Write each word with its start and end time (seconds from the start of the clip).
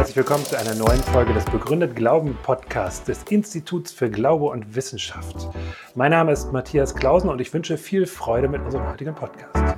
herzlich 0.00 0.16
willkommen 0.16 0.46
zu 0.46 0.58
einer 0.58 0.74
neuen 0.74 1.02
Folge 1.02 1.34
des 1.34 1.44
Begründet 1.44 1.94
Glauben 1.94 2.34
Podcasts 2.42 3.04
des 3.04 3.22
Instituts 3.24 3.92
für 3.92 4.08
Glaube 4.08 4.46
und 4.46 4.74
Wissenschaft. 4.74 5.46
Mein 5.94 6.12
Name 6.12 6.32
ist 6.32 6.54
Matthias 6.54 6.94
Klausen 6.94 7.28
und 7.28 7.38
ich 7.38 7.52
wünsche 7.52 7.76
viel 7.76 8.06
Freude 8.06 8.48
mit 8.48 8.62
unserem 8.62 8.88
heutigen 8.88 9.14
Podcast. 9.14 9.76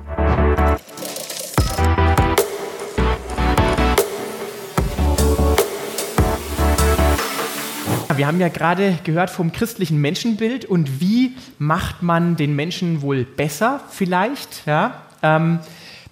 Wir 8.15 8.25
haben 8.25 8.39
ja 8.39 8.47
gerade 8.47 8.97
gehört 9.03 9.29
vom 9.29 9.51
christlichen 9.51 9.99
Menschenbild 9.99 10.63
und 10.63 11.01
wie 11.01 11.35
macht 11.57 12.01
man 12.01 12.37
den 12.37 12.55
Menschen 12.55 13.01
wohl 13.01 13.25
besser 13.25 13.81
vielleicht. 13.89 14.65
Ja? 14.65 15.01
Ähm, 15.21 15.59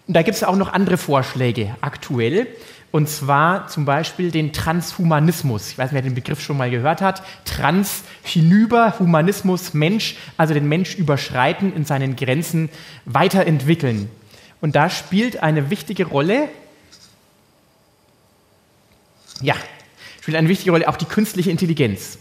da 0.08 0.22
gibt 0.22 0.36
es 0.36 0.44
auch 0.44 0.58
noch 0.58 0.74
andere 0.74 0.98
Vorschläge 0.98 1.78
aktuell. 1.80 2.48
Und 2.92 3.08
zwar 3.08 3.68
zum 3.68 3.86
Beispiel 3.86 4.32
den 4.32 4.52
Transhumanismus. 4.52 5.72
Ich 5.72 5.78
weiß 5.78 5.92
nicht, 5.92 5.96
wer 5.96 6.02
den 6.02 6.16
Begriff 6.16 6.42
schon 6.42 6.58
mal 6.58 6.70
gehört 6.70 7.02
hat. 7.02 7.24
Trans 7.46 8.04
hinüber, 8.22 9.00
Humanismus, 9.00 9.74
Mensch, 9.74 10.18
also 10.36 10.54
den 10.54 10.68
Mensch 10.68 10.96
überschreiten, 10.96 11.74
in 11.74 11.86
seinen 11.86 12.18
Grenzen 12.18 12.70
weiterentwickeln. 13.06 14.10
Und 14.60 14.76
da 14.76 14.90
spielt 14.90 15.42
eine 15.42 15.70
wichtige 15.70 16.06
Rolle, 16.06 16.50
ja, 19.42 19.56
spielt 20.22 20.38
eine 20.38 20.50
wichtige 20.50 20.72
Rolle 20.72 20.88
auch 20.90 20.98
die 20.98 21.06
künstliche 21.06 21.50
Intelligenz. 21.50 22.20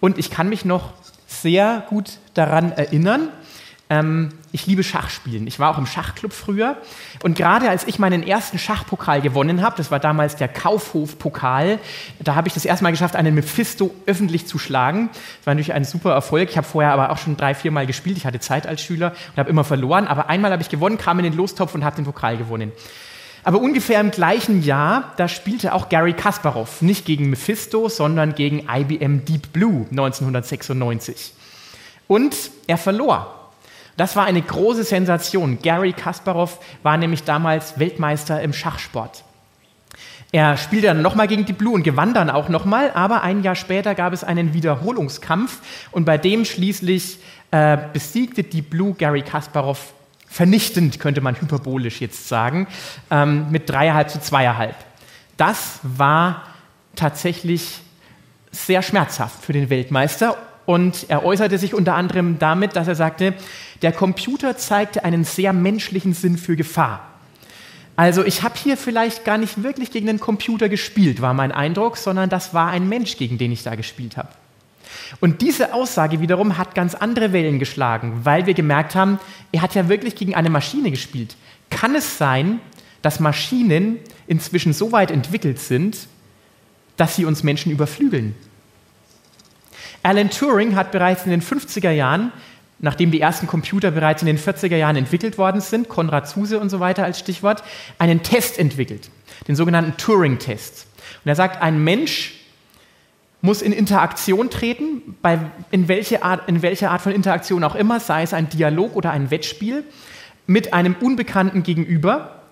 Und 0.00 0.18
ich 0.18 0.30
kann 0.30 0.50
mich 0.50 0.64
noch 0.64 0.92
sehr 1.26 1.84
gut 1.88 2.18
daran 2.34 2.72
erinnern, 2.72 3.30
ähm, 3.90 4.30
ich 4.52 4.66
liebe 4.66 4.82
Schachspielen. 4.82 5.46
Ich 5.46 5.58
war 5.58 5.70
auch 5.70 5.78
im 5.78 5.86
Schachclub 5.86 6.32
früher. 6.32 6.76
Und 7.22 7.36
gerade 7.36 7.68
als 7.70 7.86
ich 7.86 7.98
meinen 7.98 8.22
ersten 8.22 8.58
Schachpokal 8.58 9.20
gewonnen 9.20 9.62
habe, 9.62 9.76
das 9.76 9.90
war 9.90 9.98
damals 9.98 10.36
der 10.36 10.48
Kaufhof-Pokal, 10.48 11.78
da 12.20 12.34
habe 12.34 12.48
ich 12.48 12.54
das 12.54 12.64
erste 12.64 12.82
Mal 12.82 12.90
geschafft, 12.90 13.16
einen 13.16 13.34
Mephisto 13.34 13.94
öffentlich 14.06 14.46
zu 14.46 14.58
schlagen. 14.58 15.10
Das 15.12 15.46
war 15.46 15.54
natürlich 15.54 15.72
ein 15.72 15.84
super 15.84 16.12
Erfolg. 16.12 16.50
Ich 16.50 16.56
habe 16.56 16.66
vorher 16.66 16.92
aber 16.92 17.10
auch 17.10 17.18
schon 17.18 17.36
drei, 17.36 17.54
vier 17.54 17.70
Mal 17.70 17.86
gespielt. 17.86 18.16
Ich 18.16 18.26
hatte 18.26 18.40
Zeit 18.40 18.66
als 18.66 18.82
Schüler 18.82 19.12
und 19.32 19.38
habe 19.38 19.50
immer 19.50 19.64
verloren. 19.64 20.06
Aber 20.06 20.28
einmal 20.28 20.52
habe 20.52 20.62
ich 20.62 20.68
gewonnen, 20.68 20.98
kam 20.98 21.18
in 21.18 21.24
den 21.24 21.34
Lostopf 21.34 21.74
und 21.74 21.84
habe 21.84 21.96
den 21.96 22.04
Pokal 22.04 22.36
gewonnen. 22.36 22.72
Aber 23.44 23.60
ungefähr 23.60 24.00
im 24.00 24.10
gleichen 24.10 24.62
Jahr, 24.62 25.14
da 25.16 25.28
spielte 25.28 25.72
auch 25.72 25.88
Gary 25.88 26.12
Kasparov 26.12 26.82
nicht 26.82 27.06
gegen 27.06 27.30
Mephisto, 27.30 27.88
sondern 27.88 28.34
gegen 28.34 28.68
IBM 28.68 29.24
Deep 29.24 29.52
Blue 29.52 29.86
1996. 29.90 31.32
Und 32.08 32.34
er 32.66 32.76
verlor. 32.76 33.37
Das 33.98 34.14
war 34.14 34.26
eine 34.26 34.40
große 34.40 34.84
Sensation. 34.84 35.58
Gary 35.60 35.92
Kasparov 35.92 36.60
war 36.84 36.96
nämlich 36.96 37.24
damals 37.24 37.80
Weltmeister 37.80 38.40
im 38.40 38.52
Schachsport. 38.52 39.24
Er 40.30 40.56
spielte 40.56 40.86
dann 40.86 41.02
nochmal 41.02 41.26
gegen 41.26 41.46
die 41.46 41.52
Blue 41.52 41.74
und 41.74 41.82
gewann 41.82 42.14
dann 42.14 42.30
auch 42.30 42.48
nochmal, 42.48 42.92
aber 42.94 43.22
ein 43.22 43.42
Jahr 43.42 43.56
später 43.56 43.96
gab 43.96 44.12
es 44.12 44.22
einen 44.22 44.54
Wiederholungskampf 44.54 45.60
und 45.90 46.04
bei 46.04 46.16
dem 46.16 46.44
schließlich 46.44 47.18
äh, 47.50 47.76
besiegte 47.92 48.44
die 48.44 48.62
Blue 48.62 48.94
Gary 48.94 49.22
Kasparov 49.22 49.92
vernichtend, 50.28 51.00
könnte 51.00 51.20
man 51.20 51.40
hyperbolisch 51.40 52.00
jetzt 52.00 52.28
sagen, 52.28 52.68
ähm, 53.10 53.50
mit 53.50 53.68
dreieinhalb 53.68 54.10
zu 54.10 54.20
zweieinhalb. 54.20 54.76
Das 55.36 55.80
war 55.82 56.44
tatsächlich 56.94 57.80
sehr 58.52 58.82
schmerzhaft 58.82 59.44
für 59.44 59.52
den 59.52 59.70
Weltmeister 59.70 60.36
und 60.68 61.06
er 61.08 61.24
äußerte 61.24 61.56
sich 61.56 61.72
unter 61.72 61.94
anderem 61.94 62.38
damit, 62.38 62.76
dass 62.76 62.88
er 62.88 62.94
sagte, 62.94 63.32
der 63.80 63.90
Computer 63.90 64.58
zeigte 64.58 65.02
einen 65.02 65.24
sehr 65.24 65.54
menschlichen 65.54 66.12
Sinn 66.12 66.36
für 66.36 66.56
Gefahr. 66.56 67.08
Also 67.96 68.22
ich 68.22 68.42
habe 68.42 68.54
hier 68.62 68.76
vielleicht 68.76 69.24
gar 69.24 69.38
nicht 69.38 69.62
wirklich 69.62 69.90
gegen 69.90 70.08
den 70.08 70.20
Computer 70.20 70.68
gespielt, 70.68 71.22
war 71.22 71.32
mein 71.32 71.52
Eindruck, 71.52 71.96
sondern 71.96 72.28
das 72.28 72.52
war 72.52 72.68
ein 72.68 72.86
Mensch, 72.86 73.16
gegen 73.16 73.38
den 73.38 73.50
ich 73.50 73.62
da 73.62 73.76
gespielt 73.76 74.18
habe. 74.18 74.28
Und 75.20 75.40
diese 75.40 75.72
Aussage 75.72 76.20
wiederum 76.20 76.58
hat 76.58 76.74
ganz 76.74 76.94
andere 76.94 77.32
Wellen 77.32 77.58
geschlagen, 77.58 78.20
weil 78.24 78.44
wir 78.44 78.52
gemerkt 78.52 78.94
haben, 78.94 79.18
er 79.52 79.62
hat 79.62 79.74
ja 79.74 79.88
wirklich 79.88 80.16
gegen 80.16 80.34
eine 80.34 80.50
Maschine 80.50 80.90
gespielt. 80.90 81.36
Kann 81.70 81.94
es 81.94 82.18
sein, 82.18 82.60
dass 83.00 83.20
Maschinen 83.20 83.96
inzwischen 84.26 84.74
so 84.74 84.92
weit 84.92 85.10
entwickelt 85.10 85.60
sind, 85.60 85.96
dass 86.98 87.16
sie 87.16 87.24
uns 87.24 87.42
Menschen 87.42 87.72
überflügeln? 87.72 88.34
Alan 90.02 90.30
Turing 90.30 90.76
hat 90.76 90.92
bereits 90.92 91.24
in 91.24 91.30
den 91.30 91.42
50er 91.42 91.90
Jahren, 91.90 92.32
nachdem 92.78 93.10
die 93.10 93.20
ersten 93.20 93.46
Computer 93.46 93.90
bereits 93.90 94.22
in 94.22 94.26
den 94.26 94.38
40er 94.38 94.76
Jahren 94.76 94.96
entwickelt 94.96 95.38
worden 95.38 95.60
sind, 95.60 95.88
Konrad 95.88 96.28
Zuse 96.28 96.60
und 96.60 96.70
so 96.70 96.80
weiter 96.80 97.04
als 97.04 97.18
Stichwort, 97.18 97.62
einen 97.98 98.22
Test 98.22 98.58
entwickelt, 98.58 99.10
den 99.48 99.56
sogenannten 99.56 99.96
Turing-Test. 99.96 100.86
Und 101.24 101.28
er 101.28 101.34
sagt, 101.34 101.60
ein 101.60 101.82
Mensch 101.82 102.34
muss 103.40 103.62
in 103.62 103.72
Interaktion 103.72 104.50
treten, 104.50 105.16
bei, 105.22 105.38
in, 105.70 105.88
welche 105.88 106.22
Art, 106.22 106.48
in 106.48 106.62
welcher 106.62 106.90
Art 106.90 107.02
von 107.02 107.12
Interaktion 107.12 107.62
auch 107.64 107.74
immer, 107.74 108.00
sei 108.00 108.22
es 108.22 108.34
ein 108.34 108.48
Dialog 108.48 108.96
oder 108.96 109.10
ein 109.10 109.30
Wettspiel, 109.30 109.84
mit 110.46 110.72
einem 110.72 110.96
Unbekannten 111.00 111.62
gegenüber. 111.62 112.42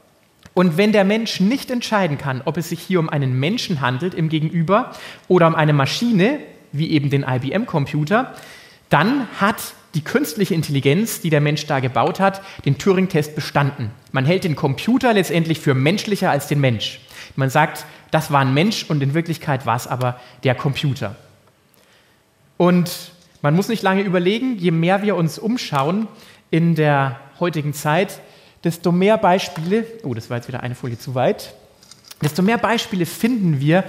Und 0.55 0.77
wenn 0.77 0.93
der 0.93 1.05
Mensch 1.05 1.41
nicht 1.41 1.71
entscheiden 1.71 2.19
kann, 2.19 2.43
ob 2.45 2.57
es 2.57 2.69
sich 2.69 2.81
hier 2.81 3.01
um 3.01 3.09
einen 3.09 3.39
Menschen 3.39 3.81
handelt 3.81 4.15
im 4.15 4.29
Gegenüber 4.29 4.93
oder 5.29 5.47
um 5.49 5.55
eine 5.55 5.73
Maschine, 5.73 6.39
wie 6.79 6.91
eben 6.91 7.11
den 7.11 7.25
IBM-Computer, 7.29 8.35
dann 8.89 9.29
hat 9.41 9.75
die 9.95 10.03
künstliche 10.03 10.55
Intelligenz, 10.55 11.21
die 11.23 11.31
der 11.31 11.41
Mensch 11.41 11.67
da 11.67 11.81
gebaut 11.81 12.21
hat, 12.21 12.43
den 12.65 12.77
Turing-Test 12.79 13.35
bestanden. 13.35 13.91
Man 14.13 14.27
hält 14.27 14.45
den 14.45 14.55
Computer 14.55 15.15
letztendlich 15.15 15.59
für 15.59 15.75
menschlicher 15.75 16.31
als 16.31 16.49
den 16.49 16.61
Mensch. 16.61 17.01
Man 17.35 17.51
sagt, 17.51 17.87
das 18.11 18.31
war 18.31 18.41
ein 18.41 18.55
Mensch 18.55 18.85
und 18.89 19.03
in 19.03 19.15
Wirklichkeit 19.15 19.67
war 19.67 19.77
es 19.77 19.87
aber 19.87 20.21
der 20.45 20.55
Computer. 20.55 21.17
Und 22.57 22.91
man 23.43 23.55
muss 23.55 23.69
nicht 23.69 23.83
lange 23.83 24.03
überlegen, 24.03 24.59
je 24.59 24.71
mehr 24.71 25.03
wir 25.03 25.17
uns 25.17 25.39
umschauen 25.39 26.09
in 26.51 26.75
der 26.75 27.21
heutigen 27.41 27.75
Zeit, 27.75 28.21
desto 28.65 28.93
mehr 28.93 29.19
Beispiele, 29.19 29.87
oh, 30.03 30.15
das 30.15 30.31
war 30.31 30.39
jetzt 30.39 30.49
wieder 30.49 30.63
eine 30.63 30.75
Folie 30.75 30.99
zu 30.99 31.15
weit, 31.15 31.55
desto 32.23 32.43
mehr 32.43 32.59
Beispiele 32.59 33.07
finden 33.07 33.61
wir, 33.61 33.85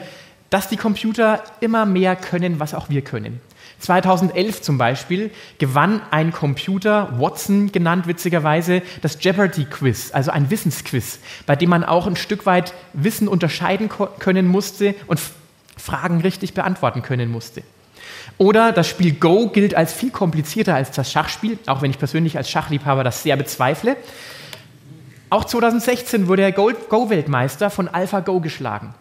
dass 0.49 0.69
die 0.69 0.77
Computer 0.77 1.43
immer 1.59 1.85
mehr 1.85 2.15
können, 2.15 2.59
was 2.59 2.73
auch 2.73 2.89
wir 2.89 3.01
können. 3.01 3.41
2011 3.79 4.61
zum 4.61 4.77
Beispiel 4.77 5.29
gewann 5.59 6.01
ein 6.09 6.31
Computer, 6.31 7.19
Watson 7.19 7.71
genannt 7.71 8.07
witzigerweise, 8.07 8.81
das 9.01 9.17
Jeopardy 9.21 9.65
Quiz, 9.65 10.11
also 10.13 10.31
ein 10.31 10.49
Wissensquiz, 10.49 11.19
bei 11.45 11.55
dem 11.55 11.69
man 11.69 11.83
auch 11.83 12.07
ein 12.07 12.15
Stück 12.15 12.45
weit 12.45 12.73
Wissen 12.93 13.27
unterscheiden 13.27 13.89
können 14.19 14.47
musste 14.47 14.95
und 15.05 15.19
Fragen 15.77 16.21
richtig 16.21 16.53
beantworten 16.53 17.03
können 17.03 17.29
musste. 17.29 17.61
Oder 18.39 18.71
das 18.71 18.87
Spiel 18.87 19.13
Go 19.13 19.49
gilt 19.49 19.75
als 19.75 19.93
viel 19.93 20.11
komplizierter 20.11 20.75
als 20.75 20.91
das 20.91 21.11
Schachspiel, 21.11 21.59
auch 21.67 21.81
wenn 21.81 21.91
ich 21.91 21.99
persönlich 21.99 22.37
als 22.37 22.49
Schachliebhaber 22.49 23.03
das 23.03 23.23
sehr 23.23 23.35
bezweifle. 23.35 23.95
Auch 25.29 25.45
2016 25.45 26.27
wurde 26.27 26.43
der 26.43 26.51
Go-Weltmeister 26.51 27.69
von 27.69 27.87
AlphaGo 27.87 28.39
geschlagen. 28.39 28.93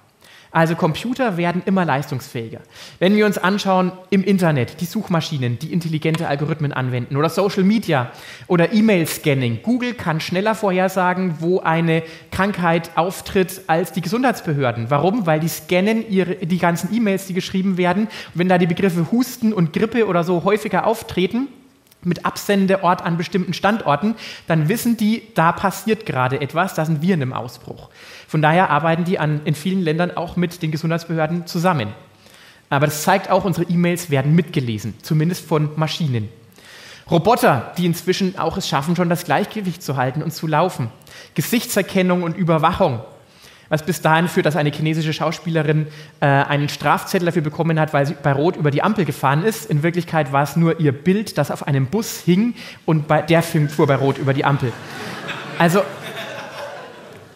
Also 0.56 0.74
Computer 0.74 1.36
werden 1.36 1.60
immer 1.66 1.84
leistungsfähiger. 1.84 2.60
Wenn 2.98 3.14
wir 3.14 3.26
uns 3.26 3.36
anschauen 3.36 3.92
im 4.08 4.24
Internet, 4.24 4.80
die 4.80 4.86
Suchmaschinen, 4.86 5.58
die 5.58 5.70
intelligente 5.70 6.28
Algorithmen 6.28 6.72
anwenden 6.72 7.18
oder 7.18 7.28
Social 7.28 7.62
Media 7.62 8.10
oder 8.46 8.72
E-Mail-Scanning. 8.72 9.60
Google 9.62 9.92
kann 9.92 10.18
schneller 10.18 10.54
vorhersagen, 10.54 11.34
wo 11.40 11.60
eine 11.60 12.02
Krankheit 12.30 12.90
auftritt 12.94 13.60
als 13.66 13.92
die 13.92 14.00
Gesundheitsbehörden. 14.00 14.86
Warum? 14.88 15.26
Weil 15.26 15.40
die 15.40 15.48
scannen 15.48 16.08
ihre, 16.08 16.36
die 16.36 16.56
ganzen 16.56 16.88
E-Mails, 16.90 17.26
die 17.26 17.34
geschrieben 17.34 17.76
werden. 17.76 18.04
Und 18.04 18.10
wenn 18.32 18.48
da 18.48 18.56
die 18.56 18.66
Begriffe 18.66 19.12
Husten 19.12 19.52
und 19.52 19.74
Grippe 19.74 20.06
oder 20.06 20.24
so 20.24 20.42
häufiger 20.44 20.86
auftreten, 20.86 21.48
mit 22.06 22.24
Absendeort 22.24 23.02
an 23.02 23.16
bestimmten 23.16 23.52
Standorten, 23.52 24.14
dann 24.46 24.68
wissen 24.68 24.96
die, 24.96 25.22
da 25.34 25.52
passiert 25.52 26.06
gerade 26.06 26.40
etwas, 26.40 26.74
da 26.74 26.84
sind 26.84 27.02
Viren 27.02 27.22
im 27.22 27.32
Ausbruch. 27.32 27.90
Von 28.28 28.42
daher 28.42 28.70
arbeiten 28.70 29.04
die 29.04 29.18
an, 29.18 29.40
in 29.44 29.54
vielen 29.54 29.82
Ländern 29.82 30.16
auch 30.16 30.36
mit 30.36 30.62
den 30.62 30.70
Gesundheitsbehörden 30.70 31.46
zusammen. 31.46 31.92
Aber 32.70 32.86
das 32.86 33.02
zeigt 33.02 33.30
auch, 33.30 33.44
unsere 33.44 33.70
E-Mails 33.70 34.10
werden 34.10 34.34
mitgelesen, 34.34 34.94
zumindest 35.02 35.46
von 35.46 35.70
Maschinen. 35.76 36.28
Roboter, 37.10 37.72
die 37.78 37.86
inzwischen 37.86 38.36
auch 38.38 38.56
es 38.56 38.68
schaffen, 38.68 38.96
schon 38.96 39.08
das 39.08 39.24
Gleichgewicht 39.24 39.82
zu 39.82 39.96
halten 39.96 40.22
und 40.22 40.32
zu 40.32 40.48
laufen. 40.48 40.90
Gesichtserkennung 41.34 42.24
und 42.24 42.36
Überwachung 42.36 43.00
was 43.68 43.84
bis 43.84 44.00
dahin 44.00 44.28
führt, 44.28 44.46
dass 44.46 44.56
eine 44.56 44.70
chinesische 44.70 45.12
Schauspielerin 45.12 45.86
äh, 46.20 46.26
einen 46.26 46.68
Strafzettel 46.68 47.26
dafür 47.26 47.42
bekommen 47.42 47.80
hat, 47.80 47.92
weil 47.92 48.06
sie 48.06 48.16
bei 48.20 48.32
Rot 48.32 48.56
über 48.56 48.70
die 48.70 48.82
Ampel 48.82 49.04
gefahren 49.04 49.44
ist. 49.44 49.70
In 49.70 49.82
Wirklichkeit 49.82 50.32
war 50.32 50.42
es 50.42 50.56
nur 50.56 50.80
ihr 50.80 50.92
Bild, 50.92 51.38
das 51.38 51.50
auf 51.50 51.66
einem 51.66 51.86
Bus 51.86 52.20
hing 52.20 52.54
und 52.84 53.08
bei, 53.08 53.22
der 53.22 53.42
fuhr 53.42 53.86
bei 53.86 53.96
Rot 53.96 54.18
über 54.18 54.34
die 54.34 54.44
Ampel. 54.44 54.72
Also 55.58 55.82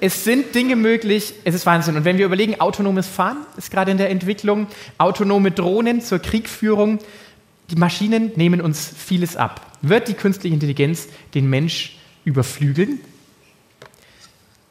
es 0.00 0.24
sind 0.24 0.54
Dinge 0.54 0.76
möglich, 0.76 1.34
es 1.44 1.54
ist 1.54 1.66
Wahnsinn. 1.66 1.96
Und 1.96 2.04
wenn 2.04 2.16
wir 2.16 2.24
überlegen, 2.24 2.60
autonomes 2.60 3.06
Fahren 3.06 3.38
ist 3.56 3.70
gerade 3.70 3.90
in 3.90 3.98
der 3.98 4.10
Entwicklung, 4.10 4.66
autonome 4.96 5.50
Drohnen 5.50 6.00
zur 6.00 6.20
Kriegführung, 6.20 7.00
die 7.70 7.76
Maschinen 7.76 8.32
nehmen 8.36 8.60
uns 8.60 8.90
vieles 8.96 9.36
ab. 9.36 9.78
Wird 9.82 10.08
die 10.08 10.14
künstliche 10.14 10.54
Intelligenz 10.54 11.08
den 11.34 11.48
Mensch 11.48 11.98
überflügeln? 12.24 13.00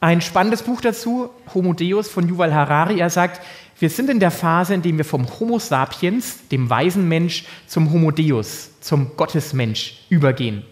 Ein 0.02 0.22
spannendes 0.22 0.62
Buch 0.62 0.80
dazu, 0.80 1.28
Homo 1.54 1.74
Deus 1.74 2.08
von 2.08 2.26
Yuval 2.26 2.54
Harari. 2.54 2.98
Er 3.00 3.10
sagt, 3.10 3.42
wir 3.78 3.90
sind 3.90 4.08
in 4.08 4.18
der 4.18 4.30
Phase, 4.30 4.72
in 4.72 4.80
der 4.80 4.96
wir 4.96 5.04
vom 5.04 5.26
Homo 5.38 5.58
sapiens, 5.58 6.48
dem 6.48 6.70
weisen 6.70 7.06
Mensch, 7.06 7.44
zum 7.66 7.92
Homo 7.92 8.10
Deus, 8.10 8.70
zum 8.80 9.14
Gottesmensch 9.18 10.00
übergehen. 10.08 10.64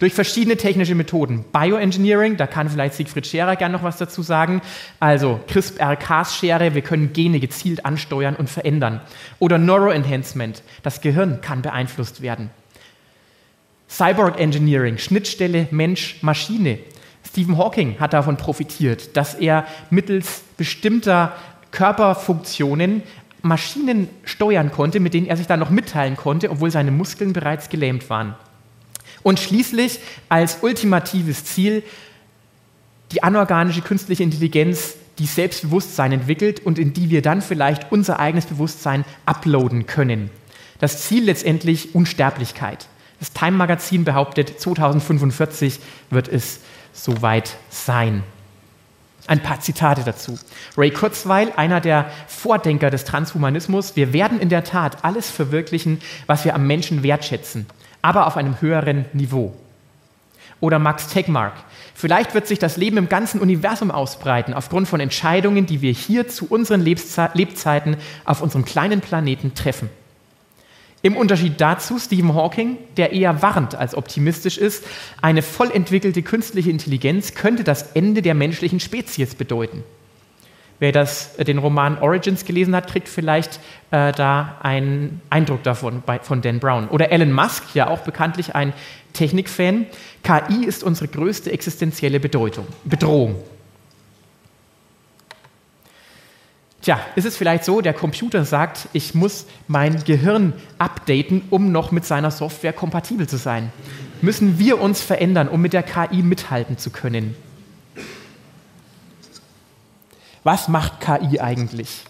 Durch 0.00 0.12
verschiedene 0.12 0.58
technische 0.58 0.94
Methoden. 0.94 1.46
Bioengineering, 1.50 2.36
da 2.36 2.46
kann 2.46 2.68
vielleicht 2.68 2.94
Siegfried 2.94 3.26
Scherer 3.26 3.56
gern 3.56 3.72
noch 3.72 3.82
was 3.84 3.96
dazu 3.96 4.20
sagen. 4.20 4.60
Also 5.00 5.40
CRISPR-Cas-Schere, 5.46 6.74
wir 6.74 6.82
können 6.82 7.14
Gene 7.14 7.40
gezielt 7.40 7.86
ansteuern 7.86 8.36
und 8.36 8.50
verändern. 8.50 9.00
Oder 9.38 9.56
Neuroenhancement, 9.56 10.62
das 10.82 11.00
Gehirn 11.00 11.40
kann 11.40 11.62
beeinflusst 11.62 12.20
werden. 12.20 12.50
Cyborg 13.88 14.38
Engineering, 14.38 14.98
Schnittstelle 14.98 15.68
Mensch-Maschine. 15.70 16.80
Stephen 17.34 17.58
Hawking 17.58 17.98
hat 17.98 18.12
davon 18.12 18.36
profitiert, 18.36 19.16
dass 19.16 19.34
er 19.34 19.66
mittels 19.90 20.44
bestimmter 20.56 21.32
Körperfunktionen 21.72 23.02
Maschinen 23.42 24.08
steuern 24.22 24.70
konnte, 24.70 25.00
mit 25.00 25.14
denen 25.14 25.26
er 25.26 25.36
sich 25.36 25.48
dann 25.48 25.58
noch 25.58 25.70
mitteilen 25.70 26.16
konnte, 26.16 26.48
obwohl 26.48 26.70
seine 26.70 26.92
Muskeln 26.92 27.32
bereits 27.32 27.70
gelähmt 27.70 28.08
waren. 28.08 28.36
Und 29.24 29.40
schließlich 29.40 29.98
als 30.28 30.58
ultimatives 30.62 31.44
Ziel 31.44 31.82
die 33.10 33.24
anorganische 33.24 33.82
künstliche 33.82 34.22
Intelligenz, 34.22 34.94
die 35.18 35.26
Selbstbewusstsein 35.26 36.12
entwickelt 36.12 36.64
und 36.64 36.78
in 36.78 36.92
die 36.92 37.10
wir 37.10 37.20
dann 37.20 37.42
vielleicht 37.42 37.90
unser 37.90 38.20
eigenes 38.20 38.46
Bewusstsein 38.46 39.04
uploaden 39.26 39.86
können. 39.86 40.30
Das 40.78 41.02
Ziel 41.02 41.24
letztendlich 41.24 41.96
Unsterblichkeit. 41.96 42.86
Das 43.18 43.32
Time 43.32 43.56
Magazin 43.56 44.04
behauptet, 44.04 44.60
2045 44.60 45.80
wird 46.10 46.28
es 46.28 46.60
soweit 46.94 47.56
sein. 47.68 48.22
Ein 49.26 49.42
paar 49.42 49.60
Zitate 49.60 50.02
dazu. 50.04 50.38
Ray 50.76 50.90
Kurzweil, 50.90 51.52
einer 51.56 51.80
der 51.80 52.10
Vordenker 52.26 52.90
des 52.90 53.04
Transhumanismus, 53.04 53.96
wir 53.96 54.14
werden 54.14 54.40
in 54.40 54.48
der 54.48 54.64
Tat 54.64 55.04
alles 55.04 55.30
verwirklichen, 55.30 56.00
was 56.26 56.46
wir 56.46 56.54
am 56.54 56.66
Menschen 56.66 57.02
wertschätzen 57.02 57.66
aber 58.04 58.26
auf 58.26 58.36
einem 58.36 58.60
höheren 58.60 59.06
Niveau. 59.14 59.54
Oder 60.60 60.78
Max 60.78 61.08
Tegmark. 61.08 61.54
Vielleicht 61.94 62.34
wird 62.34 62.46
sich 62.46 62.58
das 62.58 62.76
Leben 62.76 62.98
im 62.98 63.08
ganzen 63.08 63.40
Universum 63.40 63.90
ausbreiten, 63.90 64.52
aufgrund 64.52 64.88
von 64.88 65.00
Entscheidungen, 65.00 65.64
die 65.64 65.80
wir 65.80 65.92
hier 65.92 66.28
zu 66.28 66.46
unseren 66.46 66.82
Lebzeiten 66.82 67.96
auf 68.26 68.42
unserem 68.42 68.66
kleinen 68.66 69.00
Planeten 69.00 69.54
treffen. 69.54 69.88
Im 71.04 71.18
Unterschied 71.18 71.60
dazu 71.60 71.98
Stephen 71.98 72.34
Hawking, 72.34 72.78
der 72.96 73.12
eher 73.12 73.42
warnt 73.42 73.74
als 73.74 73.94
optimistisch 73.94 74.56
ist, 74.56 74.86
eine 75.20 75.42
voll 75.42 75.70
entwickelte 75.70 76.22
künstliche 76.22 76.70
Intelligenz 76.70 77.34
könnte 77.34 77.62
das 77.62 77.92
Ende 77.92 78.22
der 78.22 78.32
menschlichen 78.32 78.80
Spezies 78.80 79.34
bedeuten. 79.34 79.84
Wer 80.78 80.92
das, 80.92 81.36
äh, 81.36 81.44
den 81.44 81.58
Roman 81.58 81.98
Origins 81.98 82.46
gelesen 82.46 82.74
hat, 82.74 82.86
kriegt 82.86 83.10
vielleicht 83.10 83.60
äh, 83.90 84.12
da 84.12 84.56
einen 84.62 85.20
Eindruck 85.28 85.62
davon 85.62 86.02
bei, 86.06 86.20
von 86.20 86.40
Dan 86.40 86.58
Brown. 86.58 86.88
Oder 86.88 87.12
Elon 87.12 87.32
Musk, 87.32 87.74
ja 87.74 87.88
auch 87.88 88.00
bekanntlich 88.00 88.54
ein 88.54 88.72
Technikfan. 89.12 89.84
KI 90.22 90.64
ist 90.64 90.82
unsere 90.82 91.08
größte 91.08 91.52
existenzielle 91.52 92.18
Bedeutung, 92.18 92.66
Bedrohung. 92.84 93.36
Tja, 96.84 97.00
ist 97.16 97.24
es 97.24 97.38
vielleicht 97.38 97.64
so, 97.64 97.80
der 97.80 97.94
Computer 97.94 98.44
sagt, 98.44 98.90
ich 98.92 99.14
muss 99.14 99.46
mein 99.68 100.04
Gehirn 100.04 100.52
updaten, 100.76 101.40
um 101.48 101.72
noch 101.72 101.92
mit 101.92 102.04
seiner 102.04 102.30
Software 102.30 102.74
kompatibel 102.74 103.26
zu 103.26 103.38
sein? 103.38 103.72
Müssen 104.20 104.58
wir 104.58 104.78
uns 104.78 105.00
verändern, 105.00 105.48
um 105.48 105.62
mit 105.62 105.72
der 105.72 105.82
KI 105.82 106.16
mithalten 106.16 106.76
zu 106.76 106.90
können? 106.90 107.34
Was 110.42 110.68
macht 110.68 111.00
KI 111.00 111.40
eigentlich? 111.40 112.04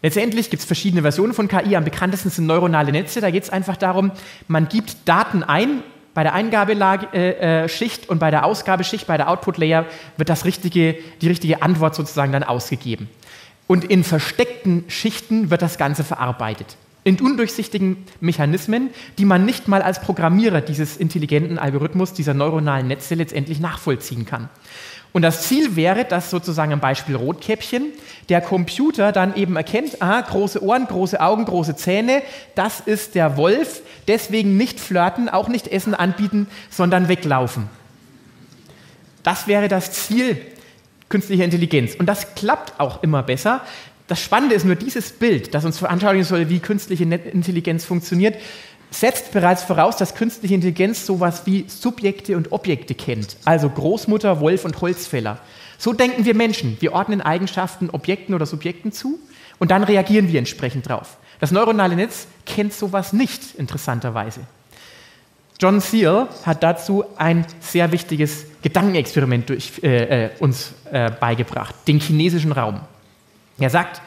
Letztendlich 0.00 0.48
gibt 0.48 0.62
es 0.62 0.66
verschiedene 0.66 1.02
Versionen 1.02 1.34
von 1.34 1.48
KI. 1.48 1.76
Am 1.76 1.84
bekanntesten 1.84 2.30
sind 2.30 2.46
neuronale 2.46 2.92
Netze. 2.92 3.20
Da 3.20 3.30
geht 3.30 3.42
es 3.42 3.50
einfach 3.50 3.76
darum, 3.76 4.10
man 4.48 4.68
gibt 4.68 4.96
Daten 5.04 5.42
ein. 5.42 5.82
Bei 6.16 6.22
der 6.22 6.32
Eingabeschicht 6.32 8.04
äh, 8.04 8.06
äh 8.06 8.10
und 8.10 8.18
bei 8.20 8.30
der 8.30 8.46
Ausgabeschicht, 8.46 9.06
bei 9.06 9.18
der 9.18 9.28
Output-Layer 9.28 9.84
wird 10.16 10.30
das 10.30 10.46
richtige, 10.46 10.96
die 11.20 11.28
richtige 11.28 11.60
Antwort 11.60 11.94
sozusagen 11.94 12.32
dann 12.32 12.42
ausgegeben. 12.42 13.10
Und 13.66 13.84
in 13.84 14.02
versteckten 14.02 14.84
Schichten 14.88 15.50
wird 15.50 15.60
das 15.60 15.76
Ganze 15.76 16.04
verarbeitet. 16.04 16.78
In 17.04 17.20
undurchsichtigen 17.20 18.06
Mechanismen, 18.20 18.88
die 19.18 19.26
man 19.26 19.44
nicht 19.44 19.68
mal 19.68 19.82
als 19.82 20.00
Programmierer 20.00 20.62
dieses 20.62 20.96
intelligenten 20.96 21.58
Algorithmus, 21.58 22.14
dieser 22.14 22.32
neuronalen 22.32 22.88
Netze 22.88 23.14
letztendlich 23.14 23.60
nachvollziehen 23.60 24.24
kann. 24.24 24.48
Und 25.16 25.22
das 25.22 25.48
Ziel 25.48 25.76
wäre, 25.76 26.04
dass 26.04 26.28
sozusagen 26.28 26.74
am 26.74 26.80
Beispiel 26.80 27.16
Rotkäppchen 27.16 27.86
der 28.28 28.42
Computer 28.42 29.12
dann 29.12 29.34
eben 29.34 29.56
erkennt, 29.56 30.02
aha, 30.02 30.20
große 30.20 30.62
Ohren, 30.62 30.84
große 30.86 31.18
Augen, 31.22 31.46
große 31.46 31.74
Zähne, 31.74 32.20
das 32.54 32.80
ist 32.80 33.14
der 33.14 33.38
Wolf, 33.38 33.80
deswegen 34.08 34.58
nicht 34.58 34.78
flirten, 34.78 35.30
auch 35.30 35.48
nicht 35.48 35.68
Essen 35.68 35.94
anbieten, 35.94 36.48
sondern 36.68 37.08
weglaufen. 37.08 37.70
Das 39.22 39.46
wäre 39.46 39.68
das 39.68 39.90
Ziel 39.92 40.36
künstlicher 41.08 41.44
Intelligenz. 41.44 41.94
Und 41.94 42.04
das 42.04 42.34
klappt 42.34 42.78
auch 42.78 43.02
immer 43.02 43.22
besser. 43.22 43.62
Das 44.08 44.20
Spannende 44.20 44.54
ist 44.54 44.66
nur 44.66 44.76
dieses 44.76 45.12
Bild, 45.12 45.54
das 45.54 45.64
uns 45.64 45.78
veranschaulichen 45.78 46.26
soll, 46.26 46.50
wie 46.50 46.58
künstliche 46.58 47.04
Intelligenz 47.04 47.86
funktioniert, 47.86 48.36
setzt 49.00 49.32
bereits 49.32 49.62
voraus, 49.62 49.96
dass 49.96 50.14
künstliche 50.14 50.54
Intelligenz 50.54 51.04
sowas 51.04 51.42
wie 51.44 51.66
Subjekte 51.68 52.36
und 52.36 52.52
Objekte 52.52 52.94
kennt, 52.94 53.36
also 53.44 53.68
Großmutter, 53.68 54.40
Wolf 54.40 54.64
und 54.64 54.80
Holzfäller. 54.80 55.38
So 55.78 55.92
denken 55.92 56.24
wir 56.24 56.34
Menschen. 56.34 56.78
Wir 56.80 56.94
ordnen 56.94 57.20
Eigenschaften 57.20 57.90
Objekten 57.90 58.34
oder 58.34 58.46
Subjekten 58.46 58.92
zu 58.92 59.18
und 59.58 59.70
dann 59.70 59.84
reagieren 59.84 60.32
wir 60.32 60.38
entsprechend 60.38 60.88
drauf. 60.88 61.18
Das 61.40 61.50
neuronale 61.50 61.96
Netz 61.96 62.26
kennt 62.46 62.72
sowas 62.72 63.12
nicht, 63.12 63.56
interessanterweise. 63.56 64.40
John 65.60 65.80
Searle 65.80 66.28
hat 66.44 66.62
dazu 66.62 67.04
ein 67.16 67.46
sehr 67.60 67.92
wichtiges 67.92 68.46
Gedankenexperiment 68.62 69.48
durch, 69.48 69.72
äh, 69.82 70.26
äh, 70.26 70.30
uns 70.38 70.72
äh, 70.90 71.10
beigebracht, 71.10 71.74
den 71.86 72.00
chinesischen 72.00 72.52
Raum. 72.52 72.80
Er 73.58 73.70
sagt, 73.70 74.00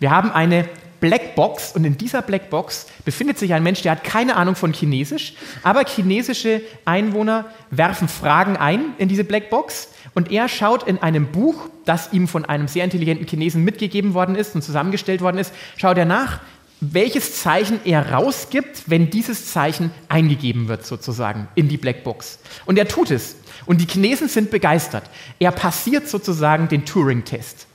wir 0.00 0.10
haben 0.10 0.30
eine 0.30 0.68
Blackbox 1.00 1.72
und 1.72 1.84
in 1.84 1.96
dieser 1.96 2.22
Blackbox 2.22 2.86
befindet 3.04 3.38
sich 3.38 3.52
ein 3.54 3.62
Mensch, 3.62 3.82
der 3.82 3.92
hat 3.92 4.04
keine 4.04 4.36
Ahnung 4.36 4.56
von 4.56 4.72
Chinesisch, 4.72 5.34
aber 5.62 5.84
chinesische 5.84 6.60
Einwohner 6.84 7.46
werfen 7.70 8.08
Fragen 8.08 8.56
ein 8.56 8.94
in 8.98 9.08
diese 9.08 9.24
Blackbox 9.24 9.88
und 10.14 10.32
er 10.32 10.48
schaut 10.48 10.88
in 10.88 10.98
einem 10.98 11.30
Buch, 11.30 11.68
das 11.84 12.12
ihm 12.12 12.26
von 12.26 12.44
einem 12.44 12.68
sehr 12.68 12.84
intelligenten 12.84 13.26
Chinesen 13.26 13.64
mitgegeben 13.64 14.14
worden 14.14 14.34
ist 14.34 14.54
und 14.54 14.62
zusammengestellt 14.62 15.20
worden 15.20 15.38
ist, 15.38 15.52
schaut 15.76 15.98
er 15.98 16.04
nach, 16.04 16.40
welches 16.80 17.42
Zeichen 17.42 17.80
er 17.84 18.12
rausgibt, 18.12 18.84
wenn 18.86 19.10
dieses 19.10 19.52
Zeichen 19.52 19.90
eingegeben 20.08 20.68
wird, 20.68 20.86
sozusagen, 20.86 21.48
in 21.54 21.68
die 21.68 21.76
Blackbox. 21.76 22.38
Und 22.66 22.78
er 22.78 22.86
tut 22.86 23.10
es. 23.10 23.36
Und 23.66 23.80
die 23.80 23.86
Chinesen 23.86 24.28
sind 24.28 24.50
begeistert. 24.50 25.04
Er 25.38 25.50
passiert 25.50 26.08
sozusagen 26.08 26.68
den 26.68 26.84
Turing-Test. 26.84 27.66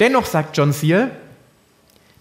Dennoch 0.00 0.24
sagt 0.24 0.56
John 0.56 0.72
Searle, 0.72 1.10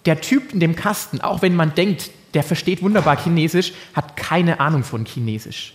der 0.06 0.22
Typ 0.22 0.54
in 0.54 0.60
dem 0.60 0.76
Kasten, 0.76 1.22
auch 1.22 1.42
wenn 1.42 1.56
man 1.56 1.76
denkt, 1.76 2.12
der 2.34 2.44
versteht 2.44 2.82
wunderbar 2.82 3.18
Chinesisch, 3.18 3.74
hat 3.94 4.18
keine 4.18 4.60
Ahnung 4.60 4.84
von 4.84 5.06
Chinesisch. 5.06 5.74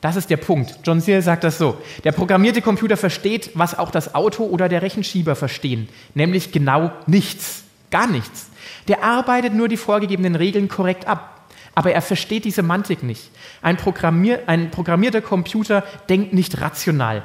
Das 0.00 0.16
ist 0.16 0.28
der 0.28 0.36
Punkt. 0.36 0.80
John 0.84 1.00
Searle 1.00 1.22
sagt 1.22 1.44
das 1.44 1.56
so. 1.56 1.78
Der 2.04 2.12
programmierte 2.12 2.60
Computer 2.60 2.98
versteht, 2.98 3.50
was 3.54 3.78
auch 3.78 3.90
das 3.90 4.14
Auto 4.14 4.44
oder 4.44 4.68
der 4.68 4.82
Rechenschieber 4.82 5.34
verstehen, 5.34 5.88
nämlich 6.14 6.52
genau 6.52 6.92
nichts, 7.06 7.64
gar 7.90 8.06
nichts. 8.06 8.50
Der 8.86 9.02
arbeitet 9.02 9.54
nur 9.54 9.68
die 9.68 9.78
vorgegebenen 9.78 10.34
Regeln 10.34 10.68
korrekt 10.68 11.06
ab, 11.06 11.48
aber 11.74 11.92
er 11.92 12.02
versteht 12.02 12.44
diese 12.44 12.62
Mantik 12.62 13.02
nicht. 13.02 13.30
Ein, 13.62 13.78
Programmier 13.78 14.42
ein 14.46 14.70
programmierter 14.70 15.22
Computer 15.22 15.82
denkt 16.10 16.34
nicht 16.34 16.60
rational. 16.60 17.22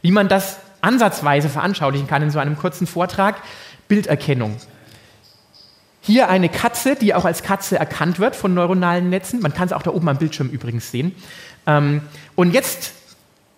Wie 0.00 0.12
man 0.12 0.28
das 0.28 0.60
ansatzweise 0.82 1.48
veranschaulichen 1.48 2.06
kann 2.06 2.22
in 2.22 2.30
so 2.30 2.38
einem 2.38 2.56
kurzen 2.56 2.86
Vortrag, 2.86 3.42
Bilderkennung. 3.88 4.56
Hier 6.10 6.28
eine 6.28 6.48
Katze, 6.48 6.96
die 6.96 7.14
auch 7.14 7.24
als 7.24 7.44
Katze 7.44 7.78
erkannt 7.78 8.18
wird 8.18 8.34
von 8.34 8.52
neuronalen 8.52 9.10
Netzen. 9.10 9.40
Man 9.42 9.54
kann 9.54 9.66
es 9.66 9.72
auch 9.72 9.84
da 9.84 9.92
oben 9.92 10.08
am 10.08 10.16
Bildschirm 10.18 10.48
übrigens 10.48 10.90
sehen. 10.90 11.14
Ähm, 11.68 12.02
und 12.34 12.52
jetzt 12.52 12.94